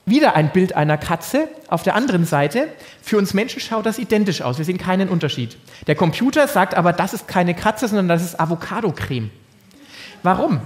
wieder 0.05 0.37
ein 0.37 0.53
Bild 0.53 0.77
einer 0.77 0.99
Katze. 0.99 1.49
Auf 1.69 1.83
der 1.83 1.95
anderen 1.95 2.27
Seite, 2.27 2.69
für 3.01 3.17
uns 3.17 3.33
Menschen 3.33 3.59
schaut 3.63 3.87
das 3.87 3.99
identisch 3.99 4.43
aus. 4.43 4.59
Wir 4.59 4.67
sehen 4.67 4.77
keinen 4.77 5.09
Unterschied. 5.09 5.57
Der 5.87 5.95
Computer 5.95 6.47
sagt 6.47 6.75
aber, 6.75 6.93
das 6.93 7.15
ist 7.15 7.27
keine 7.27 7.55
Katze, 7.55 7.89
sondern 7.89 8.09
das 8.09 8.23
ist 8.23 8.39
Avocado-Creme. 8.39 9.31
Warum? 10.23 10.61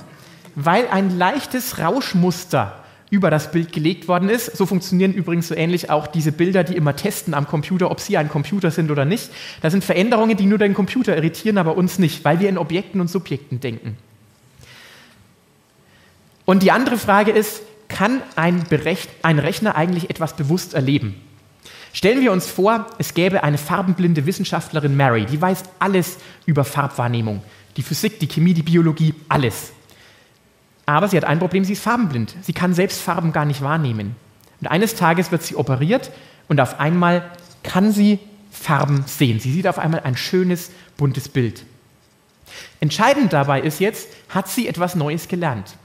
Weil 0.57 0.88
ein 0.88 1.16
leichtes 1.16 1.78
Rauschmuster 1.78 2.83
über 3.11 3.31
das 3.31 3.53
Bild 3.53 3.73
gelegt 3.73 4.09
worden 4.09 4.29
ist. 4.29 4.57
So 4.57 4.67
funktionieren 4.67 5.13
übrigens 5.13 5.49
so 5.49 5.55
ähnlich 5.55 5.91
auch 5.91 6.07
diese 6.07 6.33
Bilder, 6.33 6.65
die 6.65 6.77
immer 6.77 6.97
testen 6.97 7.35
am 7.35 7.47
Computer, 7.47 7.91
ob 7.91 8.01
sie 8.01 8.17
ein 8.17 8.29
Computer 8.29 8.71
sind 8.71 8.91
oder 8.91 9.05
nicht. 9.05 9.31
Das 9.63 9.73
sind 9.73 9.85
Veränderungen, 9.85 10.37
die 10.37 10.47
nur 10.47 10.59
den 10.59 10.75
Computer 10.75 11.17
irritieren, 11.17 11.59
aber 11.59 11.77
uns 11.77 11.99
nicht, 11.99 12.25
weil 12.25 12.41
wir 12.41 12.49
in 12.49 12.59
Objekten 12.59 13.01
und 13.01 13.09
Subjekten 13.09 13.61
denken. 13.61 13.97
Und 16.45 16.63
die 16.63 16.71
andere 16.71 16.99
Frage 16.99 17.33
ist, 17.33 17.63
kann 17.89 18.23
ein, 18.35 18.65
Berecht, 18.69 19.11
ein 19.23 19.39
Rechner 19.39 19.77
eigentlich 19.77 20.11
etwas 20.11 20.35
bewusst 20.35 20.75
erleben? 20.75 21.21
Stellen 21.93 22.21
wir 22.21 22.33
uns 22.33 22.47
vor, 22.47 22.87
es 22.99 23.15
gäbe 23.15 23.43
eine 23.43 23.59
farbenblinde 23.59 24.27
Wissenschaftlerin 24.27 24.97
Mary, 24.97 25.27
die 25.27 25.41
weiß 25.41 25.63
alles 25.79 26.19
über 26.45 26.65
Farbwahrnehmung. 26.65 27.43
Die 27.77 27.83
Physik, 27.83 28.21
die 28.21 28.29
Chemie, 28.29 28.55
die 28.55 28.63
Biologie, 28.63 29.15
alles. 29.29 29.73
Aber 30.87 31.09
sie 31.09 31.16
hat 31.16 31.25
ein 31.25 31.40
Problem, 31.40 31.64
sie 31.64 31.73
ist 31.73 31.83
farbenblind. 31.83 32.35
Sie 32.43 32.52
kann 32.52 32.73
selbst 32.73 33.00
Farben 33.00 33.33
gar 33.33 33.45
nicht 33.45 33.61
wahrnehmen. 33.61 34.14
Und 34.61 34.69
eines 34.69 34.95
Tages 34.95 35.33
wird 35.33 35.43
sie 35.43 35.57
operiert 35.57 36.12
und 36.49 36.61
auf 36.61 36.81
einmal 36.81 37.31
kann 37.62 37.93
sie 37.93 38.21
Farben 38.50 39.05
sehen. 39.07 39.40
Sie 39.40 39.52
sieht 39.52 39.66
auf 39.66 39.78
einmal 39.78 40.00
ein 40.00 40.16
schönes, 40.16 40.71
buntes 40.97 41.28
Bild. 41.28 41.64
Entscheidend 42.81 43.33
dabei 43.33 43.61
ist 43.61 43.81
jetzt, 43.81 44.09
hat 44.28 44.49
sie 44.49 44.69
etwas 44.69 44.95
Neues 44.95 45.28
gelernt. 45.28 45.76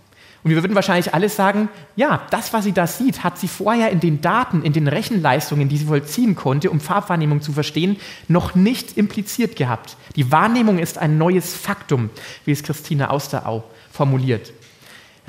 Und 0.43 0.49
wir 0.49 0.61
würden 0.61 0.73
wahrscheinlich 0.73 1.13
alle 1.13 1.29
sagen, 1.29 1.69
ja, 1.95 2.25
das, 2.31 2.51
was 2.51 2.63
sie 2.63 2.71
da 2.71 2.87
sieht, 2.87 3.23
hat 3.23 3.37
sie 3.37 3.47
vorher 3.47 3.91
in 3.91 3.99
den 3.99 4.21
Daten, 4.21 4.63
in 4.63 4.73
den 4.73 4.87
Rechenleistungen, 4.87 5.69
die 5.69 5.77
sie 5.77 5.85
vollziehen 5.85 6.35
konnte, 6.35 6.71
um 6.71 6.79
Farbwahrnehmung 6.79 7.41
zu 7.41 7.53
verstehen, 7.53 7.97
noch 8.27 8.55
nicht 8.55 8.97
impliziert 8.97 9.55
gehabt. 9.55 9.97
Die 10.15 10.31
Wahrnehmung 10.31 10.79
ist 10.79 10.97
ein 10.97 11.17
neues 11.19 11.53
Faktum, 11.53 12.09
wie 12.45 12.51
es 12.51 12.63
Christine 12.63 13.11
Austerau 13.11 13.63
formuliert. 13.91 14.51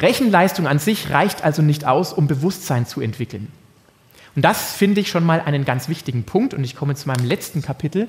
Rechenleistung 0.03 0.67
an 0.67 0.79
sich 0.79 1.11
reicht 1.11 1.45
also 1.45 1.63
nicht 1.63 1.87
aus, 1.87 2.13
um 2.13 2.27
Bewusstsein 2.27 2.87
zu 2.87 3.01
entwickeln. 3.01 3.49
Und 4.35 4.45
das 4.45 4.73
finde 4.73 5.01
ich 5.01 5.09
schon 5.09 5.25
mal 5.25 5.41
einen 5.41 5.65
ganz 5.65 5.89
wichtigen 5.89 6.25
Punkt. 6.25 6.55
Und 6.55 6.65
ich 6.65 6.77
komme 6.77 6.95
zu 6.95 7.09
meinem 7.09 7.25
letzten 7.25 7.63
Kapitel. 7.63 8.09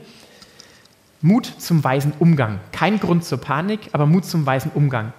Mut 1.21 1.45
zum 1.57 1.83
weisen 1.83 2.13
Umgang. 2.19 2.59
Kein 2.71 2.99
Grund 2.99 3.23
zur 3.23 3.39
Panik, 3.39 3.79
aber 3.93 4.05
Mut 4.05 4.25
zum 4.25 4.45
weisen 4.45 4.71
Umgang. 4.73 5.13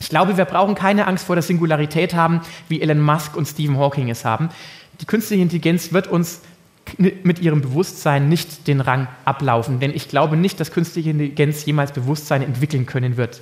Ich 0.00 0.08
glaube, 0.08 0.36
wir 0.36 0.44
brauchen 0.44 0.74
keine 0.74 1.06
Angst 1.06 1.26
vor 1.26 1.36
der 1.36 1.42
Singularität 1.42 2.14
haben, 2.14 2.40
wie 2.68 2.82
Elon 2.82 3.00
Musk 3.00 3.36
und 3.36 3.46
Stephen 3.46 3.78
Hawking 3.78 4.10
es 4.10 4.24
haben. 4.24 4.48
Die 5.00 5.06
künstliche 5.06 5.42
Intelligenz 5.42 5.92
wird 5.92 6.06
uns 6.08 6.40
mit 6.98 7.40
ihrem 7.40 7.62
Bewusstsein 7.62 8.28
nicht 8.28 8.68
den 8.68 8.80
Rang 8.80 9.08
ablaufen, 9.24 9.80
denn 9.80 9.92
ich 9.92 10.08
glaube 10.08 10.36
nicht, 10.36 10.60
dass 10.60 10.70
künstliche 10.70 11.10
Intelligenz 11.10 11.64
jemals 11.64 11.92
Bewusstsein 11.92 12.42
entwickeln 12.42 12.86
können 12.86 13.16
wird. 13.16 13.40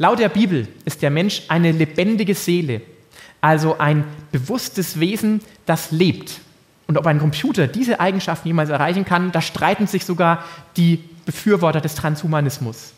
Laut 0.00 0.18
der 0.18 0.30
Bibel 0.30 0.66
ist 0.86 1.02
der 1.02 1.10
Mensch 1.10 1.42
eine 1.48 1.72
lebendige 1.72 2.34
Seele, 2.34 2.80
also 3.42 3.76
ein 3.76 4.04
bewusstes 4.32 4.98
Wesen, 4.98 5.42
das 5.66 5.90
lebt. 5.90 6.40
Und 6.86 6.96
ob 6.96 7.06
ein 7.06 7.18
Computer 7.18 7.66
diese 7.66 8.00
Eigenschaften 8.00 8.48
jemals 8.48 8.70
erreichen 8.70 9.04
kann, 9.04 9.30
da 9.30 9.42
streiten 9.42 9.86
sich 9.86 10.06
sogar 10.06 10.42
die 10.78 11.04
Befürworter 11.26 11.82
des 11.82 11.96
Transhumanismus. 11.96 12.94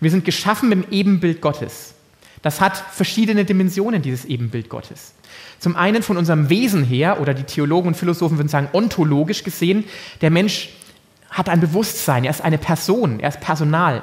Wir 0.00 0.10
sind 0.10 0.26
geschaffen 0.26 0.70
im 0.70 0.84
Ebenbild 0.90 1.40
Gottes. 1.40 1.94
Das 2.42 2.60
hat 2.60 2.76
verschiedene 2.76 3.46
Dimensionen, 3.46 4.02
dieses 4.02 4.26
Ebenbild 4.26 4.68
Gottes. 4.68 5.14
Zum 5.58 5.76
einen 5.76 6.02
von 6.02 6.18
unserem 6.18 6.50
Wesen 6.50 6.84
her, 6.84 7.22
oder 7.22 7.32
die 7.32 7.44
Theologen 7.44 7.88
und 7.88 7.94
Philosophen 7.94 8.36
würden 8.36 8.48
sagen, 8.48 8.68
ontologisch 8.74 9.44
gesehen, 9.44 9.84
der 10.20 10.28
Mensch 10.28 10.68
hat 11.30 11.48
ein 11.48 11.60
Bewusstsein, 11.60 12.24
er 12.24 12.32
ist 12.32 12.44
eine 12.44 12.58
Person, 12.58 13.18
er 13.18 13.30
ist 13.30 13.40
Personal, 13.40 14.02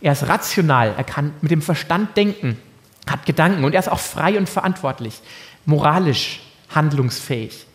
er 0.00 0.12
ist 0.12 0.28
rational, 0.28 0.94
er 0.96 1.04
kann 1.04 1.32
mit 1.40 1.50
dem 1.50 1.62
Verstand 1.62 2.16
denken, 2.16 2.58
hat 3.08 3.26
Gedanken 3.26 3.64
und 3.64 3.72
er 3.72 3.80
ist 3.80 3.88
auch 3.88 4.00
frei 4.00 4.36
und 4.38 4.48
verantwortlich, 4.48 5.20
moralisch 5.64 6.40
handlungsfähig. 6.74 7.66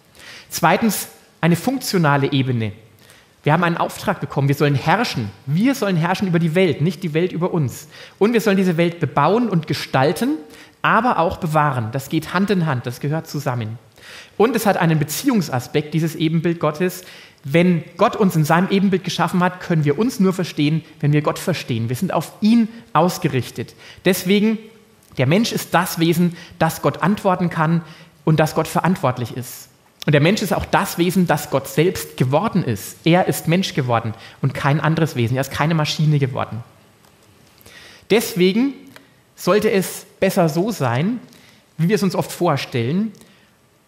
Zweitens 0.50 1.08
eine 1.40 1.56
funktionale 1.56 2.32
Ebene. 2.32 2.74
Wir 3.44 3.54
haben 3.54 3.64
einen 3.64 3.78
Auftrag 3.78 4.20
bekommen, 4.20 4.48
wir 4.48 4.56
sollen 4.56 4.76
herrschen. 4.76 5.32
Wir 5.48 5.74
sollen 5.74 5.96
herrschen 5.96 6.28
über 6.28 6.38
die 6.38 6.54
Welt, 6.54 6.82
nicht 6.82 7.02
die 7.02 7.14
Welt 7.16 7.32
über 7.32 7.52
uns. 7.54 7.88
Und 8.20 8.34
wir 8.34 8.42
sollen 8.42 8.58
diese 8.58 8.78
Welt 8.78 9.00
bebauen 9.00 9.50
und 9.50 9.66
gestalten, 9.66 10.38
aber 10.84 11.18
auch 11.18 11.38
bewahren. 11.38 11.90
Das 11.92 12.10
geht 12.10 12.34
Hand 12.34 12.52
in 12.52 12.68
Hand, 12.68 12.86
das 12.86 13.00
gehört 13.00 13.28
zusammen. 13.28 13.80
Und 14.38 14.56
es 14.56 14.66
hat 14.66 14.78
einen 14.78 15.00
Beziehungsaspekt, 15.00 15.94
dieses 15.94 16.16
Ebenbild 16.16 16.60
Gottes. 16.60 17.04
Wenn 17.44 17.84
Gott 17.98 18.16
uns 18.16 18.36
in 18.36 18.44
seinem 18.44 18.70
Ebenbild 18.70 19.04
geschaffen 19.04 19.42
hat, 19.42 19.62
können 19.62 19.84
wir 19.84 19.98
uns 19.98 20.20
nur 20.20 20.34
verstehen, 20.34 20.84
wenn 21.00 21.12
wir 21.12 21.22
Gott 21.22 21.40
verstehen. 21.40 21.90
Wir 21.90 21.96
sind 21.96 22.14
auf 22.14 22.32
ihn 22.42 22.68
ausgerichtet. 22.94 23.74
Deswegen, 24.06 24.60
der 25.18 25.26
Mensch 25.26 25.52
ist 25.52 25.74
das 25.74 25.98
Wesen, 26.00 26.38
das 26.60 26.82
Gott 26.82 27.02
antworten 27.02 27.50
kann 27.50 27.82
und 28.26 28.40
das 28.40 28.54
Gott 28.54 28.68
verantwortlich 28.68 29.36
ist. 29.36 29.70
Und 30.06 30.14
der 30.14 30.22
Mensch 30.22 30.42
ist 30.42 30.54
auch 30.54 30.66
das 30.66 30.98
Wesen, 30.98 31.28
das 31.28 31.50
Gott 31.50 31.68
selbst 31.68 32.18
geworden 32.18 32.64
ist. 32.64 32.98
Er 33.06 33.28
ist 33.28 33.48
Mensch 33.48 33.74
geworden 33.74 34.14
und 34.42 34.54
kein 34.54 34.80
anderes 34.80 35.16
Wesen. 35.16 35.38
Er 35.38 35.42
ist 35.42 35.52
keine 35.52 35.76
Maschine 35.76 36.20
geworden. 36.20 36.64
Deswegen 38.10 38.74
sollte 39.36 39.72
es 39.72 40.06
besser 40.20 40.50
so 40.50 40.72
sein, 40.72 41.20
wie 41.78 41.90
wir 41.90 41.96
es 41.96 42.04
uns 42.04 42.16
oft 42.16 42.32
vorstellen. 42.32 43.12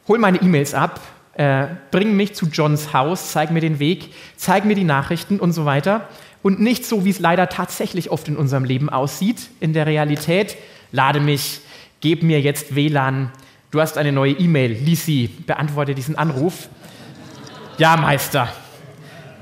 Hol 0.08 0.18
meine 0.18 0.42
E-Mails 0.42 0.74
ab, 0.74 1.00
äh, 1.36 1.68
bring 1.92 2.16
mich 2.16 2.36
zu 2.36 2.48
Johns 2.48 2.94
Haus, 2.94 3.32
zeig 3.32 3.52
mir 3.52 3.62
den 3.62 3.80
Weg, 3.80 4.14
zeig 4.36 4.66
mir 4.66 4.76
die 4.76 4.84
Nachrichten 4.84 5.40
und 5.40 5.52
so 5.54 5.66
weiter. 5.66 6.08
Und 6.42 6.60
nicht 6.60 6.86
so, 6.86 7.06
wie 7.06 7.10
es 7.10 7.20
leider 7.20 7.50
tatsächlich 7.50 8.12
oft 8.12 8.28
in 8.28 8.36
unserem 8.36 8.66
Leben 8.66 8.90
aussieht. 8.90 9.50
In 9.60 9.74
der 9.74 9.86
Realität, 9.86 10.58
lade 10.92 11.20
mich, 11.20 11.62
gib 12.02 12.22
mir 12.22 12.42
jetzt 12.42 12.76
WLAN, 12.76 13.32
Du 13.74 13.82
hast 13.82 13.98
eine 13.98 14.12
neue 14.12 14.34
E-Mail. 14.34 14.72
Lies 14.72 15.04
sie. 15.04 15.28
Beantworte 15.28 15.96
diesen 15.96 16.16
Anruf. 16.16 16.70
Ja, 17.80 17.98
Meister. 17.98 18.48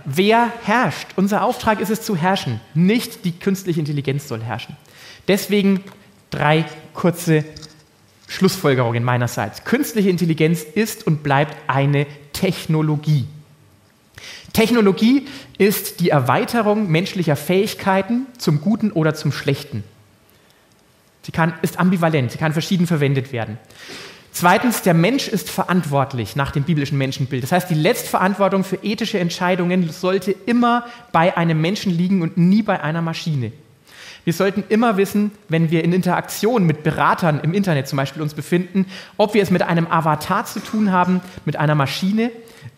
Wer 0.05 0.53
herrscht? 0.63 1.10
Unser 1.17 1.43
Auftrag 1.43 1.81
ist 1.81 1.89
es 1.89 2.01
zu 2.01 2.15
herrschen. 2.15 2.62
Nicht 2.74 3.25
die 3.25 3.33
künstliche 3.33 3.81
Intelligenz 3.81 4.29
soll 4.29 4.41
herrschen. 4.41 4.77
Deswegen 5.27 5.83
drei 6.29 6.63
kurze 6.93 7.43
Schlussfolgerungen 8.31 9.03
meinerseits. 9.03 9.65
Künstliche 9.65 10.09
Intelligenz 10.09 10.63
ist 10.63 11.05
und 11.05 11.21
bleibt 11.21 11.57
eine 11.67 12.07
Technologie. 12.31 13.25
Technologie 14.53 15.27
ist 15.57 16.00
die 16.00 16.09
Erweiterung 16.09 16.89
menschlicher 16.89 17.35
Fähigkeiten 17.35 18.27
zum 18.38 18.61
Guten 18.61 18.91
oder 18.93 19.13
zum 19.13 19.33
Schlechten. 19.33 19.83
Sie 21.23 21.33
kann, 21.33 21.53
ist 21.61 21.77
ambivalent, 21.77 22.31
sie 22.31 22.38
kann 22.38 22.53
verschieden 22.53 22.88
verwendet 22.88 23.33
werden. 23.33 23.57
Zweitens, 24.31 24.81
der 24.81 24.93
Mensch 24.93 25.27
ist 25.27 25.50
verantwortlich 25.50 26.38
nach 26.38 26.51
dem 26.51 26.63
biblischen 26.63 26.97
Menschenbild. 26.97 27.43
Das 27.43 27.51
heißt, 27.51 27.69
die 27.69 27.75
Letztverantwortung 27.75 28.63
für 28.63 28.77
ethische 28.77 29.19
Entscheidungen 29.19 29.89
sollte 29.89 30.33
immer 30.45 30.85
bei 31.11 31.35
einem 31.35 31.59
Menschen 31.59 31.91
liegen 31.91 32.21
und 32.21 32.38
nie 32.38 32.63
bei 32.63 32.81
einer 32.81 33.01
Maschine. 33.01 33.51
Wir 34.23 34.33
sollten 34.33 34.63
immer 34.69 34.97
wissen, 34.97 35.31
wenn 35.49 35.71
wir 35.71 35.83
in 35.83 35.93
Interaktion 35.93 36.65
mit 36.65 36.83
Beratern 36.83 37.39
im 37.41 37.53
Internet 37.53 37.87
zum 37.87 37.97
Beispiel 37.97 38.21
uns 38.21 38.33
befinden, 38.33 38.85
ob 39.17 39.33
wir 39.33 39.41
es 39.41 39.49
mit 39.49 39.63
einem 39.63 39.87
Avatar 39.87 40.45
zu 40.45 40.59
tun 40.59 40.91
haben, 40.91 41.21
mit 41.45 41.55
einer 41.55 41.75
Maschine 41.75 42.31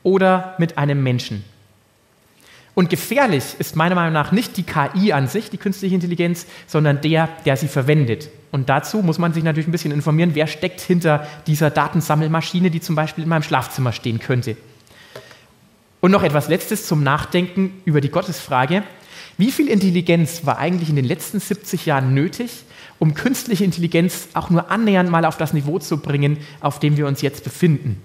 oder 0.04 0.56
mit 0.58 0.78
einem 0.78 1.04
Menschen. 1.04 1.44
Und 2.76 2.90
gefährlich 2.90 3.56
ist 3.60 3.76
meiner 3.76 3.94
Meinung 3.94 4.14
nach 4.14 4.32
nicht 4.32 4.58
die 4.58 4.64
KI 4.64 5.14
an 5.14 5.28
sich, 5.28 5.50
die 5.50 5.58
künstliche 5.58 5.94
Intelligenz, 5.94 6.48
sondern 6.66 7.02
der, 7.02 7.30
der 7.46 7.56
sie 7.56 7.68
verwendet. 7.68 8.30
Und 8.52 8.70
dazu 8.70 9.04
muss 9.04 9.20
man 9.20 9.34
sich 9.34 9.44
natürlich 9.44 9.68
ein 9.68 9.72
bisschen 9.72 9.92
informieren, 9.92 10.32
wer 10.34 10.48
steckt 10.48 10.82
hinter 10.82 11.28
dieser 11.46 11.70
Datensammelmaschine, 11.70 12.72
die 12.72 12.82
zum 12.82 12.96
Beispiel 12.96 13.24
in 13.24 13.30
meinem 13.30 13.44
Schlafzimmer 13.44 13.92
stehen 13.92 14.20
könnte. 14.20 14.58
Und 16.02 16.12
noch 16.12 16.24
etwas 16.24 16.50
Letztes 16.50 16.88
zum 16.88 17.04
Nachdenken 17.04 17.82
über 17.86 18.02
die 18.02 18.10
Gottesfrage. 18.10 18.84
Wie 19.38 19.52
viel 19.52 19.68
Intelligenz 19.68 20.46
war 20.46 20.58
eigentlich 20.58 20.90
in 20.90 20.96
den 20.96 21.06
letzten 21.06 21.40
70 21.40 21.86
Jahren 21.86 22.14
nötig, 22.14 22.64
um 23.00 23.14
künstliche 23.14 23.64
Intelligenz 23.64 24.28
auch 24.34 24.50
nur 24.50 24.70
annähernd 24.70 25.10
mal 25.10 25.26
auf 25.26 25.38
das 25.38 25.54
Niveau 25.54 25.80
zu 25.80 25.98
bringen, 25.98 26.38
auf 26.62 26.80
dem 26.80 26.98
wir 26.98 27.08
uns 27.08 27.22
jetzt 27.22 27.44
befinden? 27.44 28.02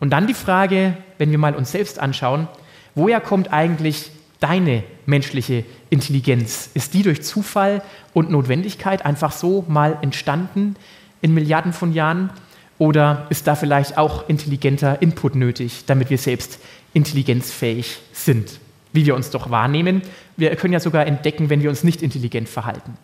Und 0.00 0.10
dann 0.10 0.26
die 0.26 0.34
Frage, 0.34 0.96
wenn 1.18 1.30
wir 1.30 1.38
mal 1.38 1.54
uns 1.54 1.72
selbst 1.72 1.98
anschauen, 1.98 2.48
Woher 2.94 3.20
kommt 3.20 3.52
eigentlich 3.52 4.10
deine 4.40 4.84
menschliche 5.06 5.64
Intelligenz? 5.88 6.68
Ist 6.74 6.94
die 6.94 7.02
durch 7.02 7.22
Zufall 7.22 7.82
und 8.12 8.30
Notwendigkeit 8.30 9.04
einfach 9.06 9.32
so 9.32 9.64
mal 9.68 9.98
entstanden 10.02 10.76
in 11.22 11.32
Milliarden 11.32 11.72
von 11.72 11.92
Jahren? 11.92 12.30
Oder 12.78 13.26
ist 13.30 13.46
da 13.46 13.54
vielleicht 13.54 13.96
auch 13.96 14.28
intelligenter 14.28 15.00
Input 15.00 15.36
nötig, 15.36 15.84
damit 15.86 16.10
wir 16.10 16.18
selbst 16.18 16.58
intelligenzfähig 16.92 18.00
sind? 18.12 18.60
Wie 18.92 19.06
wir 19.06 19.14
uns 19.14 19.30
doch 19.30 19.50
wahrnehmen. 19.50 20.02
Wir 20.36 20.54
können 20.56 20.72
ja 20.72 20.80
sogar 20.80 21.06
entdecken, 21.06 21.50
wenn 21.50 21.62
wir 21.62 21.70
uns 21.70 21.84
nicht 21.84 22.02
intelligent 22.02 22.48
verhalten. 22.48 22.96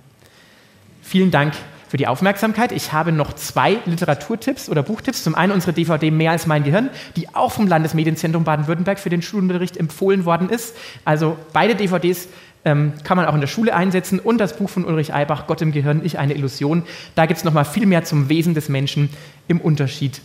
Vielen 1.03 1.31
Dank 1.31 1.55
für 1.89 1.97
die 1.97 2.07
Aufmerksamkeit. 2.07 2.71
Ich 2.73 2.93
habe 2.93 3.13
noch 3.13 3.33
zwei 3.33 3.79
Literaturtipps 3.87 4.69
oder 4.69 4.83
Buchtipps. 4.83 5.25
Zum 5.25 5.35
einen 5.35 5.53
unsere 5.53 5.73
DVD 5.73 6.11
Mehr 6.11 6.33
als 6.33 6.47
mein 6.47 6.65
Gehirn, 6.65 6.91
die 7.17 7.35
auch 7.35 7.53
vom 7.53 7.67
Landesmedienzentrum 7.67 8.45
Baden-Württemberg 8.45 8.99
für 8.99 9.09
den 9.09 9.23
Schulunterricht 9.23 9.77
empfohlen 9.77 10.25
worden 10.25 10.51
ist. 10.51 10.77
Also 11.05 11.37
beide 11.53 11.75
DVDs 11.75 12.29
ähm, 12.65 12.93
kann 13.05 13.17
man 13.17 13.27
auch 13.27 13.35
in 13.35 13.41
der 13.41 13.49
Schule 13.49 13.75
einsetzen 13.75 14.19
und 14.19 14.39
das 14.39 14.57
Buch 14.57 14.69
von 14.69 14.85
Ulrich 14.85 15.15
Eibach, 15.15 15.47
Gott 15.47 15.63
im 15.63 15.73
Gehirn, 15.73 16.03
ich 16.05 16.19
eine 16.19 16.35
Illusion. 16.35 16.83
Da 17.15 17.27
gibt 17.27 17.39
es 17.39 17.45
nochmal 17.45 17.65
viel 17.65 17.87
mehr 17.87 18.05
zum 18.05 18.29
Wesen 18.29 18.55
des 18.55 18.69
Menschen 18.69 19.09
im 19.47 19.61
Unterschied 19.61 20.21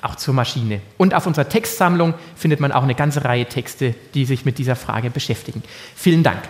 auch 0.00 0.16
zur 0.16 0.34
Maschine. 0.34 0.80
Und 0.96 1.14
auf 1.14 1.26
unserer 1.26 1.48
Textsammlung 1.48 2.14
findet 2.34 2.60
man 2.60 2.72
auch 2.72 2.82
eine 2.82 2.94
ganze 2.94 3.24
Reihe 3.24 3.46
Texte, 3.46 3.94
die 4.14 4.24
sich 4.24 4.44
mit 4.44 4.58
dieser 4.58 4.76
Frage 4.76 5.10
beschäftigen. 5.10 5.62
Vielen 5.94 6.22
Dank. 6.22 6.40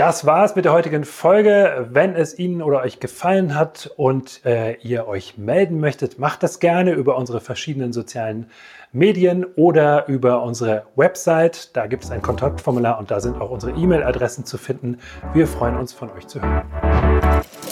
Das 0.00 0.24
war's 0.24 0.56
mit 0.56 0.64
der 0.64 0.72
heutigen 0.72 1.04
Folge. 1.04 1.88
Wenn 1.90 2.14
es 2.14 2.38
Ihnen 2.38 2.62
oder 2.62 2.80
euch 2.80 3.00
gefallen 3.00 3.54
hat 3.54 3.90
und 3.98 4.40
äh, 4.46 4.76
ihr 4.76 5.06
euch 5.06 5.36
melden 5.36 5.78
möchtet, 5.78 6.18
macht 6.18 6.42
das 6.42 6.58
gerne 6.58 6.92
über 6.92 7.18
unsere 7.18 7.42
verschiedenen 7.42 7.92
sozialen 7.92 8.46
Medien 8.92 9.44
oder 9.44 10.08
über 10.08 10.42
unsere 10.42 10.84
Website. 10.96 11.76
Da 11.76 11.86
gibt 11.86 12.04
es 12.04 12.10
ein 12.10 12.22
Kontaktformular 12.22 12.98
und 12.98 13.10
da 13.10 13.20
sind 13.20 13.38
auch 13.42 13.50
unsere 13.50 13.72
E-Mail-Adressen 13.72 14.46
zu 14.46 14.56
finden. 14.56 14.96
Wir 15.34 15.46
freuen 15.46 15.76
uns 15.76 15.92
von 15.92 16.10
euch 16.12 16.26
zu 16.26 16.40
hören. 16.40 16.89
Yeah. 17.40 17.69